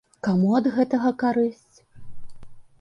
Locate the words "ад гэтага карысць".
0.59-1.77